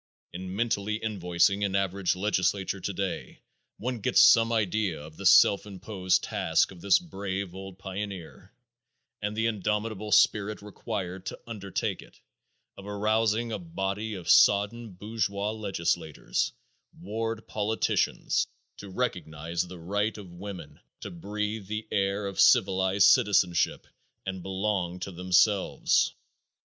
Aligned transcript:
In 0.33 0.55
mentally 0.55 0.99
invoicing 0.99 1.63
an 1.63 1.75
average 1.75 2.15
legislature 2.15 2.79
today 2.79 3.43
one 3.77 3.99
gets 3.99 4.19
some 4.19 4.51
idea 4.51 4.99
of 4.99 5.15
the 5.15 5.27
self 5.27 5.67
imposed 5.67 6.23
task 6.23 6.71
of 6.71 6.81
this 6.81 6.97
brave 6.97 7.53
old 7.53 7.77
pioneer, 7.77 8.51
and 9.21 9.37
the 9.37 9.45
indomitable 9.45 10.11
spirit 10.11 10.63
required 10.63 11.27
to 11.27 11.39
undertake 11.45 12.01
it, 12.01 12.19
of 12.79 12.87
arousing 12.87 13.51
a 13.51 13.59
body 13.59 14.15
of 14.15 14.27
sodden 14.27 14.93
bourgeois 14.93 15.51
legislators, 15.51 16.51
ward 16.99 17.47
politicians, 17.47 18.47
to 18.77 18.89
recognize 18.89 19.61
the 19.67 19.77
right 19.77 20.17
of 20.17 20.31
women 20.33 20.79
to 21.01 21.11
breathe 21.11 21.67
the 21.67 21.87
air 21.91 22.25
of 22.25 22.39
civilized 22.39 23.07
citizenship 23.07 23.85
and 24.25 24.41
belong 24.41 24.99
to 25.01 25.11
themselves. 25.11 26.15